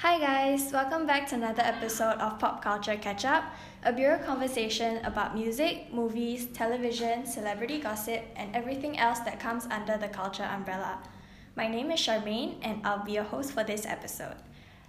[0.00, 3.44] Hi guys, welcome back to another episode of Pop Culture Catch Up,
[3.84, 9.98] a bureau conversation about music, movies, television, celebrity gossip, and everything else that comes under
[9.98, 11.00] the culture umbrella.
[11.54, 14.36] My name is Charmaine, and I'll be your host for this episode.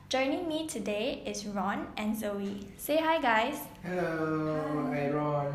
[0.07, 2.65] Joining me today is Ron and Zoe.
[2.77, 3.57] Say hi, guys.
[3.83, 5.53] Hello, hi Ron.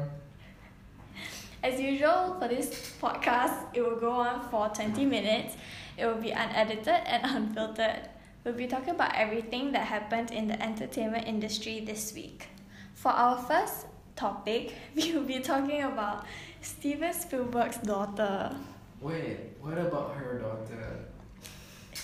[1.65, 5.57] As usual, for this podcast, it will go on for 20 minutes.
[5.97, 8.11] It will be unedited and unfiltered.
[8.47, 12.47] We'll be talking about everything that happened in the entertainment industry this week.
[12.95, 16.25] For our first topic, we will be talking about
[16.61, 18.55] Steven Spielberg's daughter.
[19.01, 21.07] Wait, what about her daughter?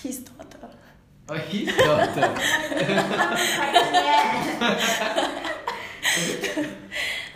[0.02, 0.70] His daughter.
[1.28, 2.34] Oh, his daughter.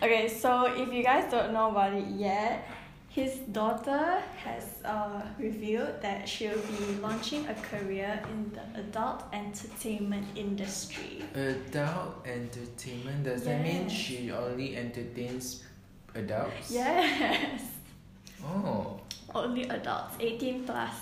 [0.02, 2.68] Okay, so if you guys don't know about it yet,
[3.16, 10.26] his daughter has uh, revealed that she'll be launching a career in the adult entertainment
[10.36, 11.24] industry.
[11.34, 15.64] Adult entertainment, does that mean she only entertains
[16.14, 16.70] adults?
[16.70, 17.62] Yes,
[18.44, 19.00] Oh,
[19.34, 20.96] only adults, 18 plus.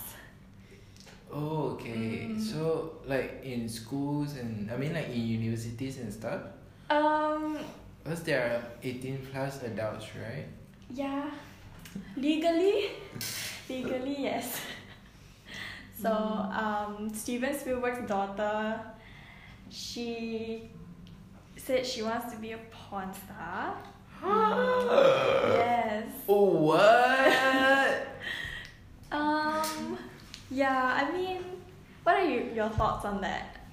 [1.32, 2.30] oh okay.
[2.30, 2.40] Mm.
[2.40, 6.42] So, like in schools and I mean, like in universities and stuff?
[6.88, 7.58] Um,
[8.04, 10.46] Because there are 18 plus adults, right?
[10.94, 11.28] yeah,
[12.16, 12.90] legally,
[13.68, 14.60] legally, yes.
[16.00, 18.80] So, um, Steven Spielberg's daughter,
[19.70, 20.70] she
[21.56, 23.76] said she wants to be a porn star.
[24.22, 26.08] Yes.
[26.28, 28.08] Oh, what?
[29.12, 29.96] Um,
[30.50, 31.44] yeah, I mean,
[32.02, 33.64] what are you, your thoughts on that?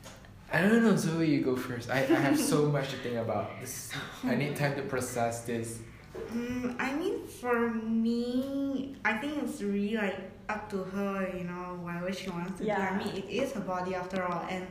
[0.53, 1.89] I don't know, Zoe, you go first.
[1.89, 3.59] I, I have so much to think about.
[3.59, 3.91] This,
[4.23, 5.79] I need time to process this.
[6.15, 10.17] Mm, I mean, for me, I think it's really like
[10.49, 12.77] up to her, you know, whatever she wants to Yeah.
[12.77, 12.95] do.
[12.95, 14.65] I mean, it is her body after all, and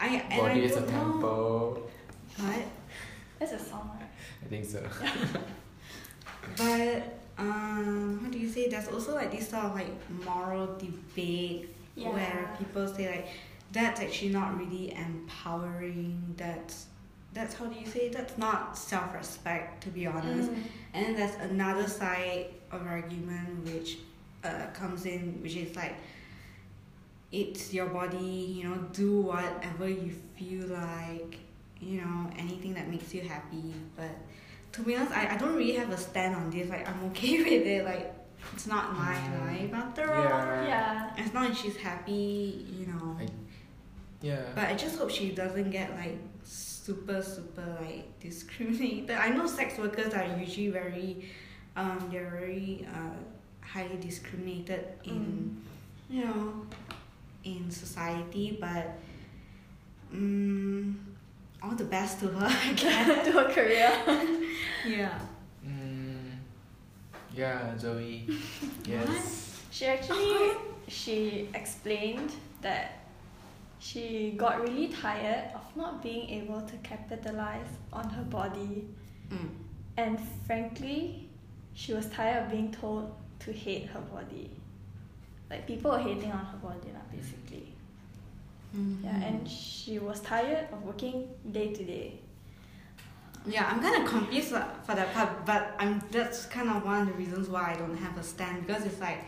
[0.00, 1.90] I and Body I is a don't know- temple.
[2.36, 2.62] What?
[3.38, 4.10] That's a song, right?
[4.42, 4.82] I think so.
[6.56, 8.68] But um, how do you say?
[8.68, 9.90] There's also like this sort of like
[10.24, 12.08] moral debate Yeah.
[12.10, 13.28] where people say like
[13.72, 16.34] that's actually not really empowering.
[16.36, 16.86] That's
[17.34, 18.08] that's how do you say?
[18.08, 20.50] That's not self-respect, to be honest.
[20.50, 20.62] Mm.
[20.94, 23.98] And then there's another side of argument which
[24.44, 25.94] uh, comes in, which is like,
[27.30, 28.16] it's your body,
[28.56, 31.38] you know, do whatever you feel like,
[31.80, 33.74] you know, anything that makes you happy.
[33.96, 34.10] But
[34.72, 36.68] to be honest, I, I don't really have a stand on this.
[36.70, 37.84] Like, I'm okay with it.
[37.84, 38.14] Like,
[38.54, 39.40] it's not my Mm.
[39.46, 40.24] life after all.
[40.24, 41.10] Yeah.
[41.16, 41.24] Yeah.
[41.24, 43.16] As long as she's happy, you know.
[43.20, 43.28] I-
[44.22, 44.40] Yeah.
[44.54, 46.18] But I just hope she doesn't get like
[46.88, 49.10] super super like discriminated.
[49.10, 51.28] I know sex workers are usually very,
[51.76, 53.16] um, they're very uh,
[53.60, 55.60] highly discriminated in,
[56.08, 56.66] you know,
[57.44, 58.56] in society.
[58.58, 58.98] But,
[60.12, 60.98] um,
[61.62, 62.46] all the best to her.
[62.48, 63.26] I guess.
[63.28, 63.92] to a career.
[64.86, 65.18] yeah.
[65.66, 66.30] Mm,
[67.34, 68.26] yeah, Zoe.
[68.86, 69.60] Yes.
[69.70, 70.52] She actually
[70.88, 72.32] she explained
[72.62, 72.97] that
[73.78, 78.86] she got really tired of not being able to capitalize on her body.
[79.30, 79.50] Mm.
[79.98, 81.28] and frankly
[81.74, 84.50] she was tired of being told to hate her body.
[85.50, 87.68] Like people were hating on her body lah, basically.
[89.02, 92.20] Yeah and she was tired of working day to day.
[93.46, 97.02] Yeah, I'm kind of confused for for that part, but I'm that's kind of one
[97.02, 99.20] of the reasons why I don't have a stand because it's like,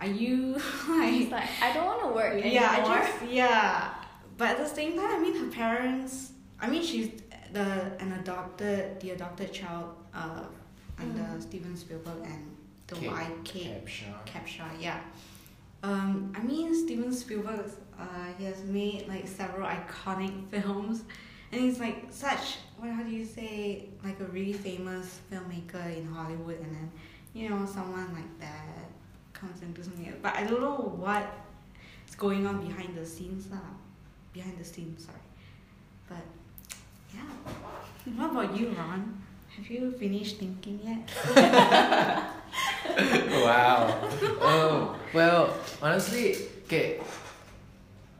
[0.00, 1.30] are you it's like?
[1.40, 3.94] like i don't want to work anymore Yeah, I just yeah,
[4.36, 6.32] but at the same time, I mean, her parents.
[6.60, 7.10] I mean, she's
[7.52, 10.42] the an adopted the adopted child uh
[10.98, 11.42] under Mm.
[11.42, 12.56] Steven Spielberg and
[12.88, 14.26] the Kate white Kate Capshaw.
[14.26, 15.00] Capshaw, yeah.
[15.82, 17.70] Um, I mean Steven Spielberg.
[17.98, 18.04] Uh,
[18.38, 21.04] he has made like several iconic films,
[21.52, 22.56] and he's like such.
[22.78, 23.88] What how do you say?
[24.02, 26.90] Like a really famous filmmaker in Hollywood, and then
[27.34, 28.88] you know someone like that
[29.48, 29.88] else.
[30.22, 33.58] But I don't know what's going on behind the scenes lah.
[34.32, 35.18] Behind the scenes, sorry.
[36.08, 36.24] But
[37.14, 37.28] yeah.
[38.16, 39.22] What about you, Ron?
[39.56, 41.10] Have you finished thinking yet?
[43.44, 44.10] wow.
[44.40, 46.36] Oh well, honestly,
[46.66, 47.00] okay.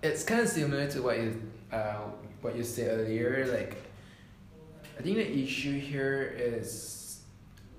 [0.02, 1.96] It's kind of similar to what you uh
[2.40, 3.46] what you said earlier.
[3.50, 3.76] Like,
[4.98, 6.68] I think the issue here is,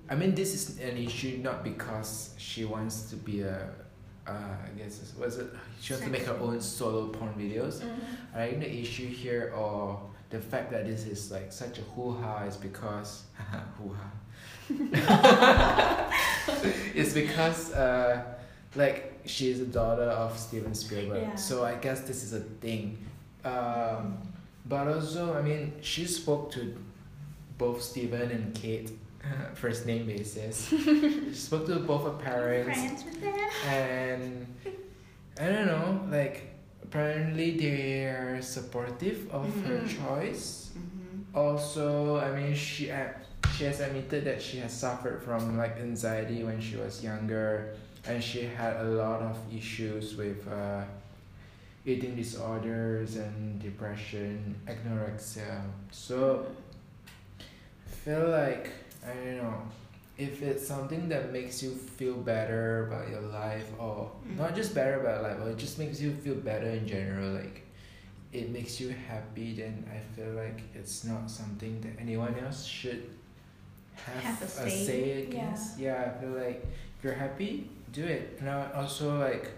[0.08, 3.68] I mean, this is an issue not because she wants to be a,
[4.26, 5.48] uh, I guess was it
[5.80, 7.80] she wants to make her own solo porn videos.
[7.82, 7.98] Mhm.
[8.34, 10.00] I think the issue here or
[10.30, 13.24] the fact that this is like such a hoo ha is because
[13.78, 14.10] hoo ha.
[16.94, 18.22] it's because uh
[18.74, 21.22] like she's a daughter of Steven Spielberg.
[21.22, 21.34] Yeah.
[21.36, 22.98] So I guess this is a thing.
[23.44, 24.18] Um,
[24.66, 26.76] but also, I mean, she spoke to
[27.58, 28.90] both Steven and Kate,
[29.54, 30.56] first name basis.
[31.32, 33.34] spoke to both her parents, Friends with them.
[33.68, 34.46] and
[35.40, 36.52] I don't know, like
[36.82, 39.88] apparently they are supportive of her Mhm.
[39.98, 40.70] choice.
[40.76, 41.36] Mm-hmm.
[41.36, 43.16] Also, I mean, she ad-
[43.56, 47.74] she has admitted that she has suffered from like anxiety when she was younger,
[48.06, 50.84] and she had a lot of issues with uh,
[51.84, 55.62] eating disorders and depression, anorexia.
[55.90, 56.46] So,
[57.40, 58.70] I feel like
[59.06, 59.62] I don't know
[60.18, 65.00] if it's something that makes you feel better about your life, or not just better
[65.00, 67.62] about life, or it just makes you feel better in general, like
[68.32, 73.10] it makes you happy, then I feel like it's not something that anyone else should
[73.94, 74.84] have, Have a a say.
[74.86, 75.78] say against.
[75.78, 76.12] Yeah.
[76.16, 76.64] I feel like
[76.98, 78.42] if you're happy, do it.
[78.42, 79.50] Now also like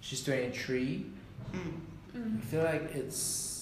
[0.00, 1.06] she's twenty three.
[1.52, 1.58] Mm.
[2.14, 2.40] I Mm.
[2.42, 3.53] feel like it's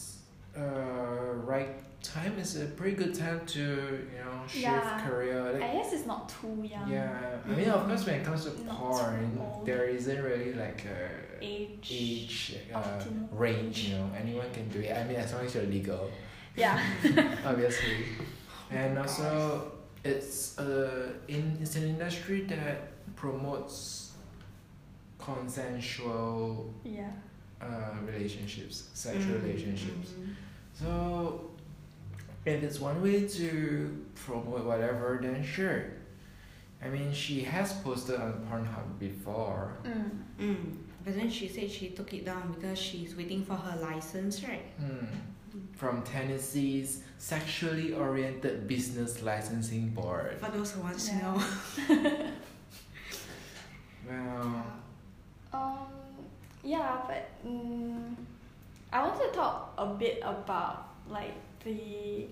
[0.57, 1.69] uh right
[2.03, 5.01] time is a pretty good time to you know shift Yeah.
[5.07, 5.41] career.
[5.53, 6.91] Like, I guess it's not too young.
[6.91, 10.85] yeah, I mean of course when it comes to Not porn, there isn't really like
[10.85, 11.89] a Age.
[11.91, 13.01] age uh,
[13.33, 13.85] range.
[13.89, 14.93] You know, anyone can do it.
[14.97, 16.11] I mean, as long as you're legal,
[16.57, 16.79] Yeah.
[17.47, 17.97] obviously.
[18.71, 19.73] Oh and also,
[20.03, 22.77] it's uh in it's an industry that
[23.17, 24.13] promotes
[25.19, 27.11] consensual Yeah.
[27.63, 30.11] Uh relationships, sexual Mm, relationships.
[30.11, 30.35] mhm.
[30.75, 31.51] So,
[32.45, 35.85] if it's one way to promote whatever, then sure.
[36.85, 39.77] I mean, she has posted on Pornhub before.
[39.85, 40.11] Mm.
[40.41, 40.77] Mm.
[41.05, 44.67] But then she said she took it down because she's waiting for her license, right?
[44.79, 45.07] Hmm.
[45.77, 50.39] From Tennessee's Sexually Oriented Business Licensing Board.
[50.41, 51.43] For those who want to know.
[54.09, 54.65] Well,
[55.53, 55.79] Um.
[56.65, 58.15] Yeah, but mm,
[58.93, 61.35] I want to talk a bit about like
[61.65, 62.27] the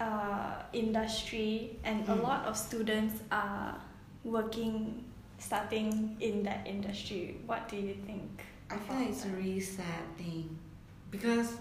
[0.00, 2.22] uh industry and a Mm.
[2.22, 3.74] lot of students are
[4.24, 5.04] working
[5.38, 7.36] starting in that industry.
[7.46, 8.42] What do you think?
[8.70, 10.56] I feel like it's a really sad thing
[11.10, 11.56] because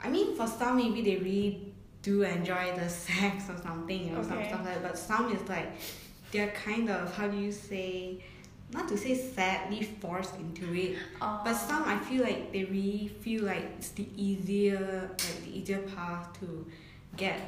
[0.00, 1.72] I mean for some maybe they really
[2.02, 5.46] do enjoy the sex or something you know some stuff like that but some is
[5.48, 5.72] like
[6.32, 8.18] they're kind of how do you say
[8.72, 13.08] not to say sadly forced into it Uh, but some I feel like they really
[13.22, 16.66] feel like it's the easier like the easier path to
[17.16, 17.38] get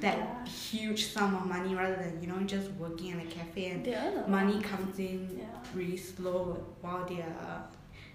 [0.00, 0.44] that yeah.
[0.44, 3.94] huge sum of money rather than you know just working in a cafe and They
[3.94, 4.28] earn a lot.
[4.30, 5.44] money comes in Yeah.
[5.74, 6.42] really slow
[6.82, 7.32] while their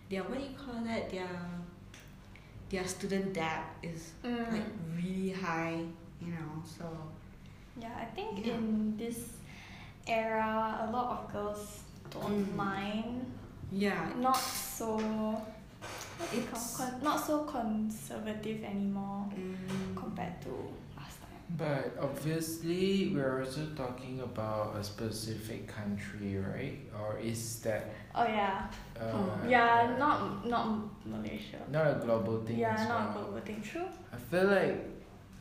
[0.09, 1.30] their what do you call that their
[2.69, 4.51] their student debt is Mm.
[4.51, 5.80] like really high
[6.21, 6.86] you know so
[7.81, 8.56] Yeah, I think Yeah.
[8.56, 9.19] in this
[10.06, 10.51] era,
[10.86, 11.63] a lot of girls
[12.12, 12.56] don't Mm.
[12.56, 13.25] mind.
[13.72, 14.98] yeah Not so.
[14.98, 15.42] what's?
[16.38, 20.52] It's- Con- not so conservative anymore mm, compared to
[20.96, 21.40] last time.
[21.58, 26.78] but obviously, we're also talking about a specific country, right?
[26.94, 27.90] Or is that.
[28.13, 28.68] Oh yeah,
[29.00, 31.58] Uh, yeah, not not Malaysia.
[31.72, 33.60] Not a global thing yeah, as not a global thing.
[33.63, 33.90] True.
[34.13, 34.78] I feel like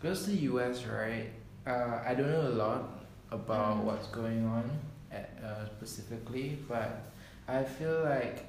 [0.00, 1.28] because the US right,
[1.66, 2.82] uh, I don't know a lot
[3.30, 3.84] about Mm.
[3.84, 4.64] what's going on
[5.12, 7.10] at, uh, specifically, but
[7.48, 8.46] I feel like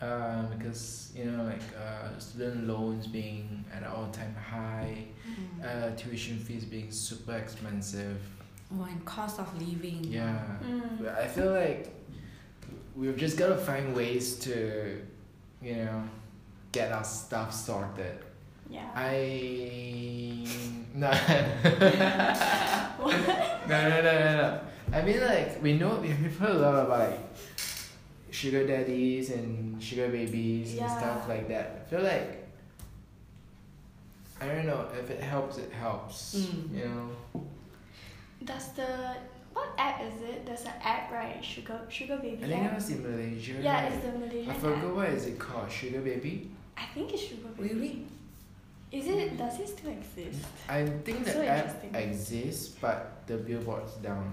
[0.00, 5.64] uh, because you know like uh, student loans being at an all time high, mm.
[5.64, 8.20] uh, tuition fees being super expensive.
[8.74, 11.16] oh and cost of living Yeah, Mm.
[11.16, 11.94] I feel like
[12.96, 15.00] we've just gotta find ways to,
[15.62, 16.02] you know,
[16.72, 18.18] get our stuff sorted.
[18.68, 18.90] Yeah.
[18.94, 20.46] I
[20.96, 21.10] no
[23.68, 24.60] no no no no no.
[24.92, 27.20] I mean like we know we've heard a lot about like
[28.30, 31.86] sugar daddies and sugar babies and stuff like that.
[31.86, 32.46] I feel like
[34.40, 36.36] I don't know if it helps it helps.
[36.36, 36.76] Mm.
[36.78, 37.44] You know.
[38.44, 39.16] Does the
[39.54, 40.44] what app is it?
[40.44, 41.42] There's an app right?
[41.42, 42.44] Sugar Sugar Baby.
[42.44, 42.70] I think app?
[42.70, 43.52] that was in Malaysia.
[43.60, 43.92] Yeah, right?
[43.92, 44.94] it's the Malaysian I forgot app.
[44.94, 45.70] what is it called.
[45.70, 46.50] Sugar baby.
[46.76, 47.74] I think it's Sugar Baby.
[47.74, 48.06] really
[48.92, 49.38] Is it?
[49.38, 50.44] Does it still exist?
[50.68, 54.32] I think the So app exists, but the billboard's down.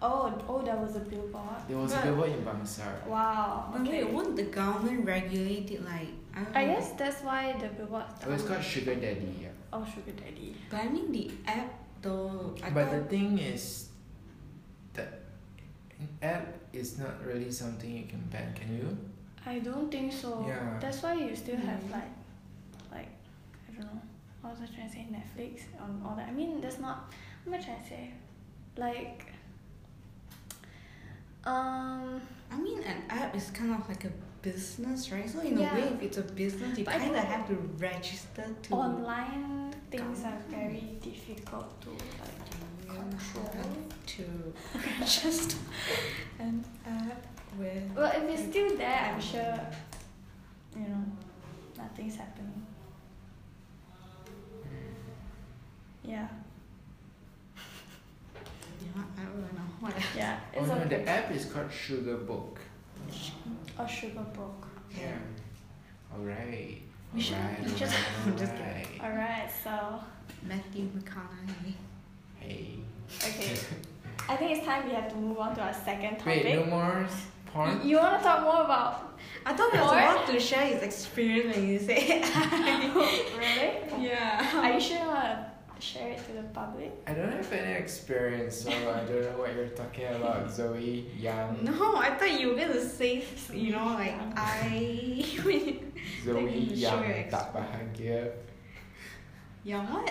[0.00, 1.58] Oh, oh, there was a billboard.
[1.66, 3.04] There was a But- billboard in Bangsar.
[3.06, 3.70] Wow.
[3.72, 4.04] but Okay.
[4.04, 6.74] wait won't the government regulate it like I, don't I know.
[6.74, 8.04] guess that's why the billboard.
[8.22, 9.34] It was called Sugar Daddy.
[9.42, 9.48] Yeah.
[9.72, 10.54] Oh, sugar daddy.
[10.70, 13.88] but I mean the app though I but the thing is
[14.94, 15.08] that
[15.98, 18.96] an app is not really something you can ban, can you?
[19.44, 20.44] I don't think so.
[20.46, 20.78] Yeah.
[20.80, 21.92] That's why you still have Mm.
[21.92, 22.12] like,
[22.92, 23.08] like,
[23.68, 24.00] I don't know.
[24.42, 25.06] What was I trying to say?
[25.10, 26.28] Netflix on all that.
[26.28, 27.12] I mean, that's not.
[27.44, 28.04] What am I trying to say?
[28.76, 29.26] Like,
[31.44, 35.28] Um, I mean, an app is kind of like a business, right?
[35.28, 35.72] So in Yeah.
[35.72, 38.74] a way, if it's a business, you kind of have to register to.
[38.74, 43.64] online things are very difficult to like control.
[44.06, 44.24] to
[45.00, 45.56] register
[46.38, 47.26] an app
[47.58, 47.82] with.
[47.96, 49.58] Well, if it's still there, I'm sure,
[50.76, 51.04] you know,
[51.76, 52.66] nothing's happening.
[56.04, 56.28] Yeah,
[58.80, 59.22] Yeah, I
[59.82, 60.88] don't yeah, Oh no, okay.
[60.88, 62.58] the app is called Sugar Book.
[63.78, 64.66] Or sugar Book.
[64.98, 65.16] Yeah.
[66.14, 66.82] Alright.
[67.14, 68.88] We should- Alright, we just- alright, I'm just alright.
[69.02, 70.00] Alright, so
[70.42, 71.74] Matthew McConaughey.
[72.40, 72.78] Hey.
[73.24, 73.56] okay,
[74.28, 76.44] I think it's time we have to move on to our second topic.
[76.44, 77.06] Wait, no more
[77.46, 77.80] porn?
[77.86, 79.18] You want to talk more about?
[79.46, 82.20] I thought he was Or- about to share his experience when you say.
[83.38, 84.06] really?
[84.06, 84.60] yeah.
[84.62, 85.47] Are you sure you want to
[85.80, 86.92] share it to the public?
[87.06, 91.58] I don't have any experience, so I don't know what you're talking about, Zoe Young.
[91.62, 95.24] No, I thought you were gonna say, you know, like I.
[95.38, 95.84] Zoe
[96.24, 98.32] Then you show Young your tak bahagia.
[99.64, 100.08] Young what?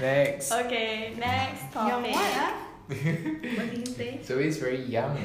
[0.00, 0.52] Next.
[0.52, 1.90] Okay, next topic.
[1.90, 2.32] Young what?
[2.36, 2.54] Ah?
[2.86, 4.20] what did you say?
[4.22, 5.16] Zoe's very young.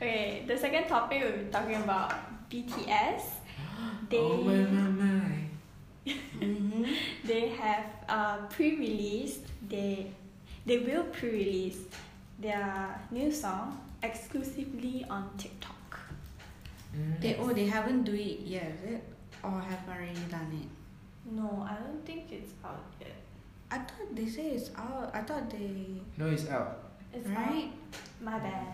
[0.00, 2.12] Okay, the second topic we'll be talking about
[2.50, 3.22] BTS.
[4.08, 5.09] They Oh my my my.
[6.06, 6.84] Mm-hmm.
[7.24, 10.10] they have uh, pre-released they
[10.66, 11.78] they will pre-release
[12.38, 15.98] their new song exclusively on TikTok.
[16.96, 17.20] Mm.
[17.20, 19.04] They oh they haven't do it yet, is it?
[19.42, 20.68] Or have already done it?
[21.32, 23.16] No, I don't think it's out yet.
[23.70, 25.10] I thought they say it's out.
[25.14, 26.90] I thought they No, it's out.
[27.12, 27.66] It's right.
[27.66, 28.20] out.
[28.20, 28.66] My bad.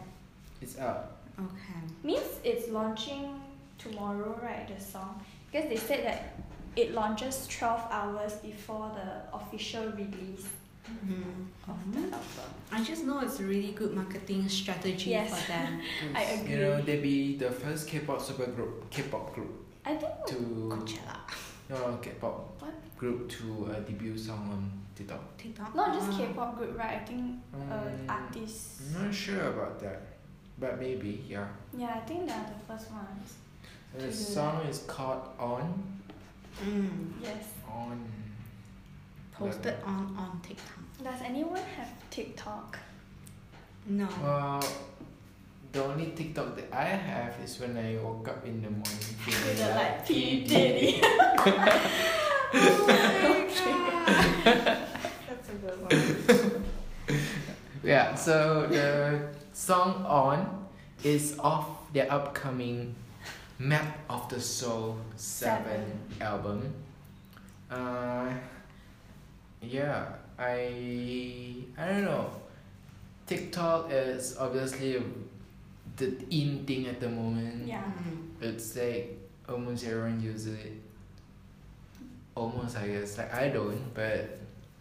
[0.62, 1.12] It's out.
[1.38, 1.80] Okay.
[2.02, 3.40] Means it's launching
[3.78, 4.66] tomorrow, right?
[4.66, 6.34] The song because they said that
[6.76, 10.46] it launches twelve hours before the official release
[10.86, 11.68] Mm-hmm.
[11.68, 12.50] of the album.
[12.70, 15.30] I just know it's a really good marketing strategy Yes.
[15.42, 15.80] for them.
[16.14, 16.52] I agree.
[16.52, 21.18] You know, they be the first K-pop super group, K-pop group I think to Coachella.
[21.70, 22.74] no K-pop What?
[22.96, 25.36] group to uh, debut song on TikTok.
[25.36, 25.74] TikTok.
[25.74, 26.18] not just Ah.
[26.18, 27.00] K-pop group, right?
[27.02, 28.82] I think uh, Um, artists.
[28.96, 30.00] I'm not sure about that,
[30.60, 31.48] but maybe yeah.
[31.76, 33.34] Yeah, I think they're the first ones.
[33.92, 35.66] So the song is called On
[36.64, 37.12] Mm.
[37.22, 37.44] Yes.
[37.68, 38.00] On.
[39.32, 40.80] Posted on on TikTok.
[41.04, 42.78] Does anyone have TikTok?
[43.86, 44.08] No.
[44.22, 44.64] Well,
[45.72, 49.34] the only TikTok that I have is when I woke up in the morning With
[49.34, 51.00] feeling the like like P P Diddy.
[51.04, 51.44] oh
[52.86, 53.04] my
[53.52, 54.06] god.
[55.28, 56.62] That's a good one.
[57.86, 60.66] Yeah, so the song On
[61.04, 62.96] is off their upcoming
[63.58, 66.72] Map of the Soul 7 album.
[67.70, 68.28] Uh,
[69.62, 70.06] yeah,
[70.38, 72.30] I I don't know.
[73.26, 75.02] TikTok is obviously
[75.96, 77.66] the in thing at the moment.
[77.66, 77.82] Yeah.
[78.40, 80.72] It's like almost everyone uses it.
[82.34, 83.16] Almost, I guess.
[83.18, 84.38] Like I don't, but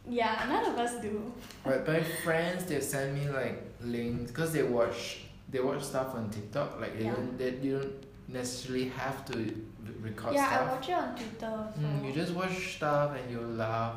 [0.08, 1.32] Yeah, none of us do.
[1.63, 6.29] but my friends they send me like links because they watch they watch stuff on
[6.29, 6.79] TikTok.
[6.82, 7.13] Like they Yeah.
[7.15, 9.53] don't they you don't necessarily have to re-
[10.01, 10.72] record yeah, I stuff.
[10.72, 11.79] watch it on Twitter also.
[11.79, 13.96] Mm, you just watch stuff and you laugh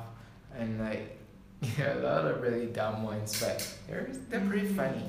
[0.57, 1.17] and like
[1.79, 3.59] yeah, a lot of really dumb ones, but
[3.89, 5.03] they're they're pretty funny.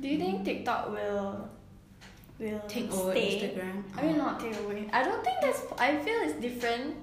[0.00, 1.48] Do you think TikTok will
[2.38, 3.12] will Take over?
[3.14, 3.82] Instagram.
[3.96, 4.88] I mean, not take away.
[4.92, 5.60] I don't think that's.
[5.78, 6.96] I feel it's different.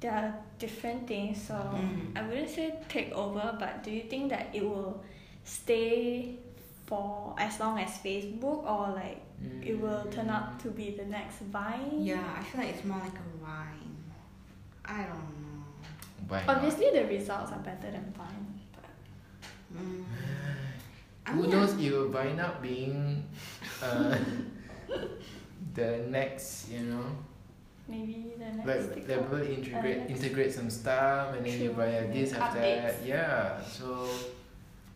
[0.00, 2.16] There are different things, so Mm.
[2.16, 3.56] I wouldn't say take over.
[3.58, 5.02] But do you think that it will
[5.44, 6.38] stay
[6.88, 9.20] for as long as Facebook, or like
[9.62, 12.00] it will turn out to be the next Vine?
[12.00, 13.96] Yeah, I feel like it's more like a Vine.
[14.84, 15.64] I don't know.
[16.28, 16.56] Why not?
[16.56, 18.88] Obviously, the results are better than Vine, but
[19.76, 20.04] Mm.
[21.26, 21.76] I Who mean, knows?
[21.76, 23.22] It will wind up being
[23.84, 24.16] uh,
[25.74, 27.04] the next, you know,
[27.86, 32.08] maybe the next like they will integrate next- integrate some stuff, and then you buy
[32.10, 33.04] this after that.
[33.04, 34.08] Yeah, so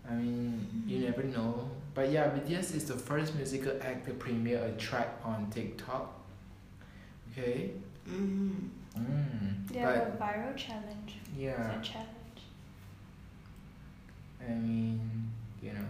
[0.08, 1.68] I mean, you never know.
[1.94, 6.12] But yeah, BTS is the first musical act to premiere a track on TikTok.
[7.32, 7.70] Okay.
[8.08, 9.66] mm Mm.
[9.72, 11.16] They have a viral challenge.
[11.34, 12.40] yeah, It's a challenge.
[14.46, 15.00] I mean,
[15.62, 15.88] you know,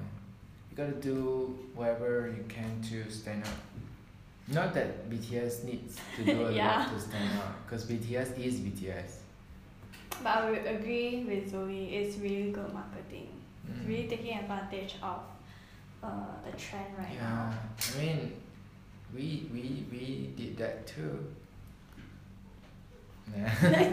[0.71, 3.59] you gotta do whatever you can to stand out.
[4.49, 6.79] Not that BTS needs to do a Yeah.
[6.85, 9.11] lot to stand out, because BTS is BTS.
[10.23, 11.95] But I would agree with Zoe.
[11.97, 13.29] It's really good marketing.
[13.69, 13.89] It's Mm.
[13.89, 15.21] really taking advantage of
[16.03, 16.09] uh,
[16.45, 17.53] the trend right yeah, now.
[17.95, 18.33] I mean,
[19.15, 21.19] we we we did that too.
[23.37, 23.55] Yeah.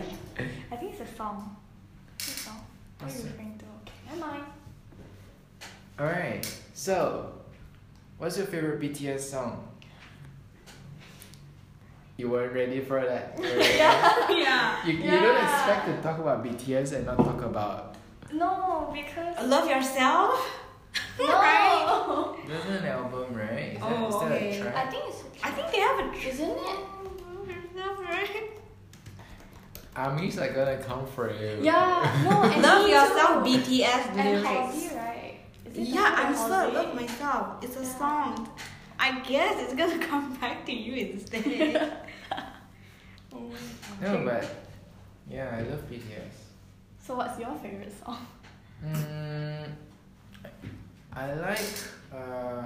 [0.72, 1.56] I think it's a song.
[2.16, 2.66] It's a song.
[2.98, 3.66] What are you referring to?
[3.66, 4.44] Okay, never mind.
[6.00, 7.32] Alright, so
[8.18, 9.68] what's your favorite BTS song?
[12.18, 13.38] You weren't ready for that.
[13.40, 14.30] Yeah.
[14.30, 14.86] yeah.
[14.86, 17.96] You, you don't expect to talk about BTS and not talk about.
[18.34, 20.60] No, because Love yourself.
[21.20, 22.36] No.
[22.48, 23.74] There's an album, right?
[23.76, 24.58] Is that, Oh, is that okay.
[24.60, 24.76] a track?
[24.76, 25.24] I think it's.
[25.44, 26.56] I think they have a tr- Isn't it?
[26.58, 28.50] Love yourself, right?
[29.96, 31.60] Armies are gonna come for you.
[31.62, 32.26] Yeah.
[32.30, 32.44] No.
[32.54, 33.50] And Love me yourself, too.
[33.50, 34.48] BTS And lyrics.
[34.48, 35.40] Halsey, right?
[35.74, 36.44] Yeah, I'm Halsey?
[36.44, 37.64] still love myself.
[37.64, 37.98] It's a Yeah.
[37.98, 38.50] song.
[39.02, 41.46] I guess it's gonna come back to you instead.
[44.02, 44.46] No, but
[45.30, 46.36] yeah, I love BTS.
[47.06, 48.26] So what's your favorite song?
[48.86, 49.72] Mm,
[51.14, 51.62] I like.
[52.14, 52.66] Uh,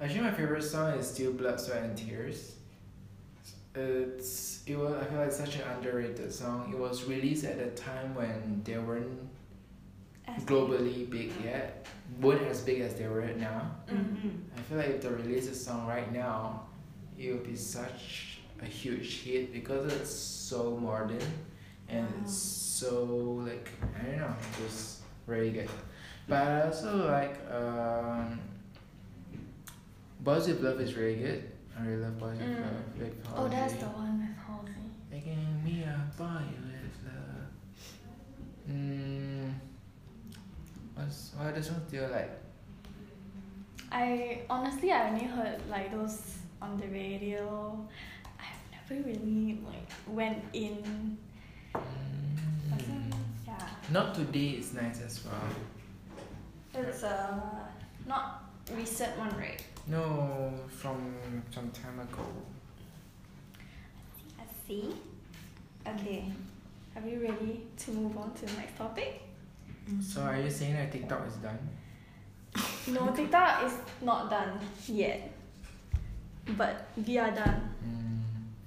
[0.00, 2.52] actually, my favorite song is still "Blood, Sweat, and Tears."
[3.74, 6.70] It's it was I feel like such an underrated song.
[6.72, 9.20] It was released at a time when they weren't
[10.44, 11.86] globally big yet,
[12.20, 13.70] weren't as big as they were now.
[13.88, 14.28] mm-hmm.
[14.56, 16.62] I feel like if they release a song right now,
[17.18, 21.20] it would be such a huge hit because it's so modern
[21.88, 22.14] and Wow.
[22.22, 23.04] it's so
[23.46, 23.68] like
[24.00, 24.34] I don't know,
[24.64, 25.68] just very good.
[26.28, 28.40] But I also like um,
[30.20, 31.50] Boys with Love is really good.
[31.78, 32.60] I really love Boys with Mm.
[32.62, 32.98] Love.
[32.98, 34.72] With Oh, that's the one with Halsey.
[35.10, 37.46] Making me a boy with love.
[38.70, 39.52] Mm,
[40.94, 42.30] what's what other songs do you like?
[43.92, 47.78] I honestly I only heard like those on the radio.
[48.40, 51.16] I've never really like went in.
[51.74, 53.12] Mm.
[53.46, 55.34] Yeah, Not today is nice as well.
[56.78, 57.40] It's a
[58.06, 58.44] not
[58.76, 59.62] recent one, right?
[59.86, 61.14] No, from
[61.54, 62.24] some time ago.
[64.38, 64.94] I see.
[65.86, 66.32] Okay,
[66.96, 69.22] are we ready to move on to the next topic?
[70.00, 71.58] So are you saying that TikTok is done?
[72.88, 75.30] No, TikTok is not done yet,
[76.56, 78.20] but we are done Mm.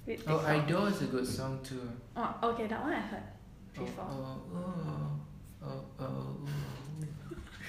[0.06, 0.48] with Oh, TikTok.
[0.48, 1.88] Idol is a good song too.
[2.16, 3.22] Oh, okay, that one I heard
[3.78, 4.04] Oh, before.
[4.08, 5.10] oh, oh,
[5.64, 6.04] oh, oh, oh.
[6.06, 6.79] Love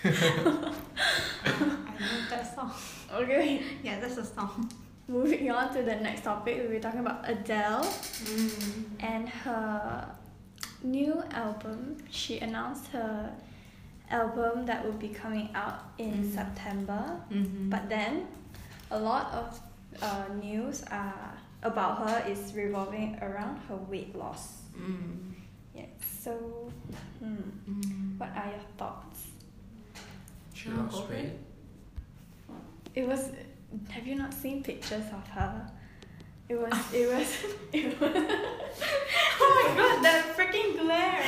[2.29, 2.71] that song.
[3.13, 4.69] Okay, Yeah, that's a song.
[5.07, 8.85] moving on to the next topic, we'll be talking about Adele Mm.
[8.99, 10.07] and her
[10.83, 11.97] new album.
[12.09, 13.31] She announced her
[14.09, 16.33] album that will be coming out in Mm.
[16.33, 17.03] September.
[17.31, 17.69] Mm-hmm.
[17.69, 18.27] But then,
[18.89, 19.59] a lot of
[20.01, 21.11] uh, news uh,
[21.63, 24.63] about her is revolving around her weight loss.
[24.77, 25.33] Mm.
[25.75, 25.89] Yes.
[26.23, 26.31] So,
[27.19, 27.35] hmm,
[27.67, 28.17] Mm.
[28.17, 29.30] what are your thoughts?
[30.61, 31.13] She lost okay.
[31.13, 31.31] weight.
[32.93, 33.31] It was.
[33.89, 35.71] Have you not seen pictures of her?
[36.49, 36.73] It was.
[36.93, 37.29] It was.
[37.73, 38.15] It was.
[39.43, 41.23] Oh my god, that freaking glare!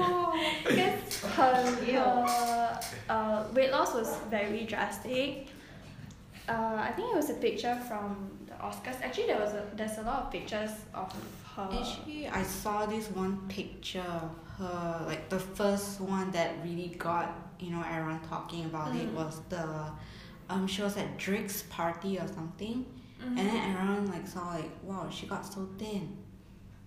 [0.00, 0.32] Whoa.
[0.64, 1.52] Because her,
[1.92, 5.48] her uh, weight loss was very drastic.
[6.48, 8.30] Uh, I think it was a picture from
[8.62, 9.00] Oscars.
[9.02, 11.12] Actually, there was a there's a lot of pictures of
[11.56, 11.68] her.
[11.80, 17.34] Actually, I saw this one picture of her, like the first one that really got
[17.58, 19.14] you know everyone talking about it Mm.
[19.14, 19.64] was the,
[20.48, 22.84] um, she was at Drake's party or something,
[23.20, 23.38] Mhm.
[23.38, 26.16] and then everyone like saw like wow she got so thin,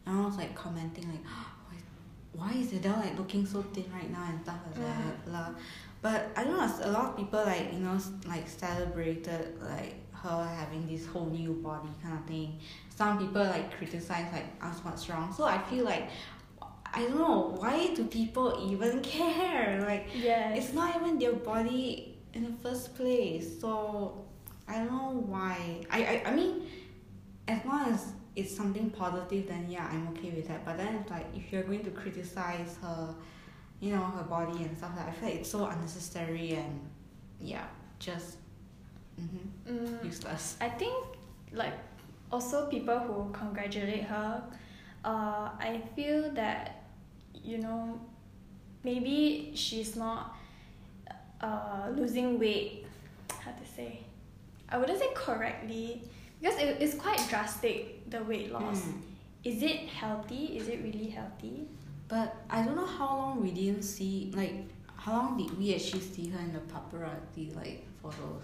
[0.06, 1.78] and I was like commenting like, why,
[2.40, 5.50] why is Adele like looking so thin right now and stuff like that, blah.
[6.02, 10.56] But I don't know, a lot of people like you know like celebrated like her
[10.58, 12.60] having this whole new body kind of thing.
[12.96, 15.34] Some people like criticize like ask what's wrong.
[15.34, 16.10] So I feel like
[16.94, 19.84] I don't know why do people even care?
[19.86, 20.58] Like yes.
[20.58, 23.60] it's not even their body in the first place.
[23.62, 24.26] So
[24.68, 25.82] I don't know why.
[25.90, 26.64] I I, I mean,
[27.48, 30.66] as long as it's something positive, then yeah, I'm okay with that.
[30.66, 33.16] But then it's like if you're going to criticize her,
[33.80, 36.82] you know, her body and stuff like, I feel like it's so unnecessary and
[37.40, 37.66] yeah,
[38.00, 38.38] just
[39.20, 40.58] mm-hmm, Mm, useless.
[40.62, 40.94] I think
[41.52, 41.74] like
[42.32, 44.44] also people who congratulate her,
[45.04, 46.84] uh, I feel that
[47.34, 48.00] you know
[48.84, 50.36] maybe she's not
[51.42, 52.86] uh losing weight.
[53.40, 54.02] How to say?
[54.70, 56.02] I wouldn't say correctly
[56.42, 58.82] because it, it's quite drastic the weight loss.
[58.82, 59.02] Mm.
[59.44, 60.58] Is it healthy?
[60.58, 61.68] Is it really healthy?
[62.08, 64.54] But I don't know how long we didn't see like
[64.98, 68.42] how long did we actually see her in the paparazzi like photos?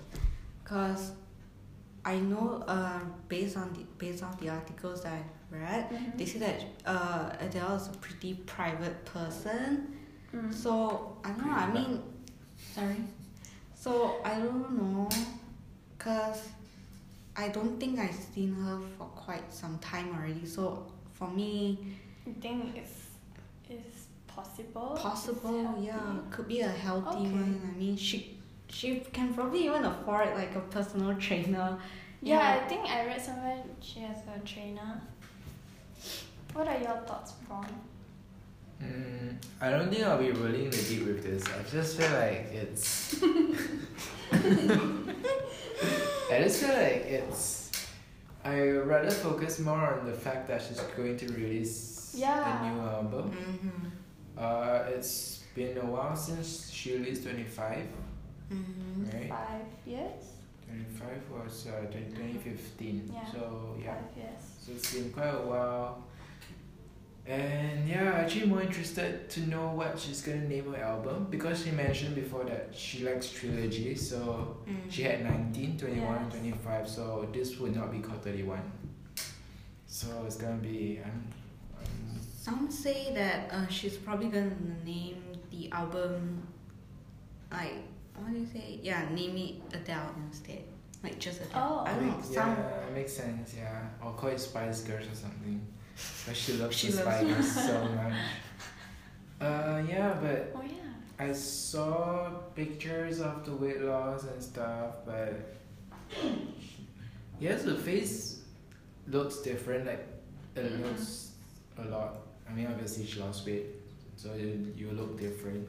[0.72, 1.12] Cause
[2.06, 5.24] I know uh based on the based on the articles that I
[5.56, 6.18] read, Mhm.
[6.18, 9.68] they say that uh Adele is a pretty private person.
[10.34, 10.54] Mm.
[10.54, 11.54] So I don't know.
[11.68, 12.02] I mean,
[12.74, 13.02] sorry.
[13.76, 15.10] So I don't know,
[15.98, 16.42] cause
[17.36, 20.46] I don't think I've seen her for quite some time already.
[20.46, 20.86] So
[21.18, 21.96] for me,
[22.28, 22.98] I think it's
[23.70, 24.96] it's possible.
[24.98, 25.86] Possible, Healthy.
[25.88, 26.20] yeah.
[26.30, 27.32] Could be a healthy Okay.
[27.44, 27.62] one.
[27.76, 28.38] I mean, she
[28.72, 31.78] she can probably even afford like a personal trainer.
[32.22, 32.62] Yeah, Yeah.
[32.64, 35.02] I think I read somewhere she has a trainer.
[36.54, 37.66] What are your thoughts, Ron?
[38.84, 41.44] Mm, I don't think I'll be rolling the deep with this.
[41.48, 43.22] I just feel like it's.
[44.32, 47.72] I just feel like it's.
[48.44, 52.64] I rather focus more on the fact that she's going to release Yeah.
[52.64, 53.32] a new album.
[53.32, 53.88] Mm-hmm.
[54.38, 57.84] Uh, it's been a while since she released 25,
[58.52, 59.04] Mm-hmm.
[59.18, 59.30] right?
[59.30, 60.24] Five years?
[60.68, 63.12] 25 was uh, 2015.
[63.14, 63.32] Yeah.
[63.32, 63.96] So, yeah.
[63.96, 64.42] Five years.
[64.60, 66.04] So it's been quite a while.
[67.26, 71.72] And yeah, actually more interested to know what she's gonna name her album because she
[71.72, 73.96] mentioned before that she likes trilogy.
[73.96, 74.90] So Mm.
[74.92, 76.32] she had 19, 21, Yes.
[76.34, 76.90] 25.
[76.90, 78.60] So this would not be called 31.
[79.86, 81.00] So it's gonna be.
[81.04, 81.12] Um,
[81.78, 86.42] um, Some say that uh, she's probably gonna name the album
[87.52, 87.84] like
[88.22, 88.80] what do you say?
[88.82, 90.64] Yeah, name it Adele instead.
[91.04, 91.84] Like just Adele.
[91.86, 91.90] Oh.
[91.90, 92.22] I don't know.
[92.22, 93.56] Some yeah, it makes sense.
[93.58, 95.62] Yeah, or call it Spice Girls or something.
[96.26, 98.14] But she loves She the loves- Spice so much.
[99.42, 101.28] Uh, yeah, but Oh yeah.
[101.28, 105.34] I saw pictures of the weight loss and stuff, but
[107.40, 108.42] yes, the face
[109.08, 109.86] looks different.
[109.88, 110.08] Like
[110.56, 110.84] it Mhm.
[110.84, 111.32] looks
[111.78, 112.18] a lot.
[112.50, 113.66] I mean, obviously she lost weight,
[114.16, 115.68] so you, you look different.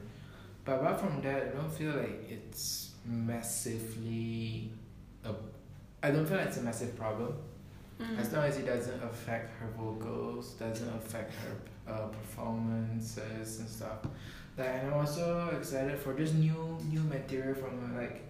[0.65, 4.71] But apart from that, I don't feel like it's massively.
[5.25, 5.33] A,
[6.01, 7.33] I don't feel like it's a massive problem.
[8.01, 8.17] Mm.
[8.19, 13.99] As long as it doesn't affect her vocals, doesn't affect her uh, performances and stuff.
[14.57, 18.01] Like and I'm also excited for this new new material from her.
[18.01, 18.21] Like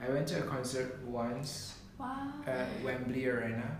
[0.00, 2.32] I went to a concert once Wow.
[2.46, 3.76] at Wembley Arena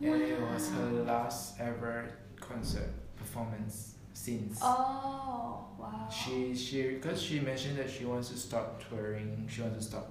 [0.00, 2.08] and it was her last ever
[2.40, 4.58] concert performance since.
[4.62, 6.08] Oh wow.
[6.10, 9.46] She she because she mentioned that she wants to stop touring.
[9.48, 10.06] She wants to stop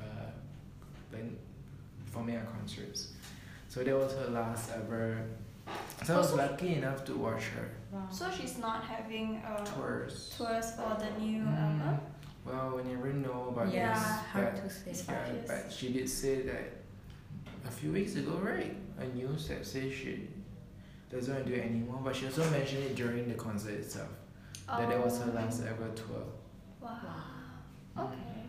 [0.00, 0.30] uh,
[1.12, 1.30] like
[2.04, 3.12] performing at concerts.
[3.68, 5.26] So that was her last ever.
[6.04, 8.08] So I was Also- lucky enough to watch her wow.
[8.10, 10.34] So she's not having uh, tours.
[10.36, 12.00] tours for the new Mm, album.
[12.46, 14.02] Well, we never know about Yeah, this.
[14.32, 14.90] hard but, to say.
[14.90, 16.66] It's yeah, five but she did say that
[17.68, 18.74] a few weeks ago, right?
[18.98, 20.26] A news that says she
[21.10, 22.00] doesn't want to do it anymore.
[22.04, 24.08] But she also mentioned it during the concert itself.
[24.68, 25.34] That that was her Oh.
[25.34, 26.24] last ever tour.
[26.80, 26.98] Wow.
[27.96, 28.04] Mm.
[28.04, 28.42] Okay.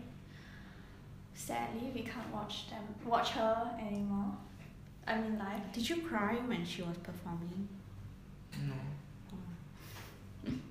[1.33, 4.35] Sadly, we can't watch them, watch her anymore.
[5.07, 5.71] I mean, live.
[5.73, 7.67] Did you cry when she was performing?
[8.67, 8.73] No.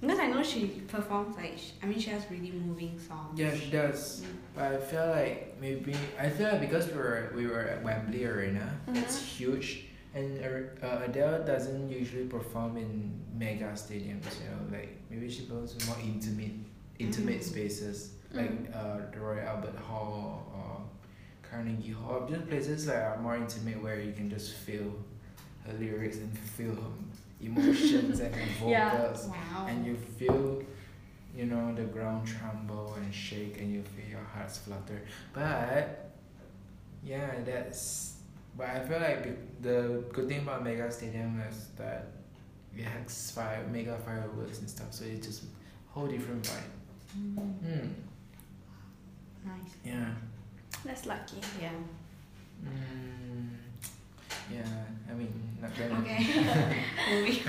[0.00, 3.38] Because I know she performs like sh- I mean she has really moving songs.
[3.40, 4.20] Yeah, she does.
[4.20, 4.26] Mm.
[4.54, 8.26] But I feel like maybe I feel like because we were we were at Wembley
[8.26, 9.24] Arena, it's Mhm.
[9.24, 9.85] huge,
[10.16, 10.40] and
[10.82, 14.24] uh, Adele doesn't usually perform in mega stadiums.
[14.42, 16.52] You know, like maybe she goes to more intimate
[16.98, 17.44] intimate Mm.
[17.52, 18.74] spaces like Mm.
[18.76, 20.82] uh, the Royal Albert Hall or
[21.48, 22.26] Carnegie Hall.
[22.28, 24.88] Just places that are more intimate where you can just feel
[25.66, 26.92] her lyrics and feel her
[27.40, 29.12] emotions and her Yeah.
[29.28, 29.66] Wow.
[29.68, 30.62] and you feel
[31.36, 35.02] you know the ground tremble and shake and you feel your hearts flutter
[35.34, 36.10] but
[37.04, 38.14] yeah that's
[38.56, 39.36] but i feel like the-
[39.68, 42.06] the good thing about mega stadium is that
[42.76, 45.46] it has fire mega fireworks and stuff so it's just a
[45.92, 46.70] whole different vibe
[47.16, 47.88] Mm, mm,
[49.46, 49.72] nice.
[49.84, 50.10] yeah
[50.84, 51.38] That's lucky.
[51.62, 51.70] Yeah.
[52.64, 53.48] mm,
[54.52, 56.20] yeah i mean not that Okay.
[57.10, 57.40] Moving.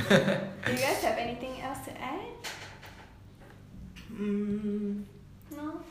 [0.65, 2.21] Do you guys have anything else to add?
[4.13, 5.03] Mm,
[5.55, 5.81] No?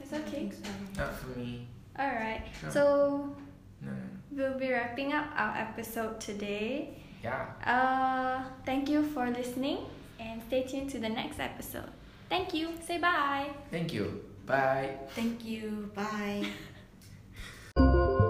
[0.00, 0.30] It's I okay.
[0.30, 0.70] think so.
[0.96, 1.66] not for me
[1.98, 2.42] Alright.
[2.60, 2.70] Sure.
[2.70, 3.36] So,
[3.82, 3.90] no
[4.30, 6.94] we'll be wrapping up our episode today.
[7.22, 9.78] yeah Uh, thank you for listening
[10.20, 11.90] and stay tuned to the next episode.
[12.28, 12.68] Thank you.
[12.86, 13.48] Say bye.
[13.70, 15.90] thank you bye Thank you.
[15.94, 16.46] Bye.